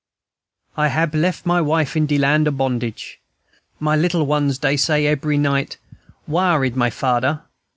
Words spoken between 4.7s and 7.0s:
say eb'ry night, Whar is my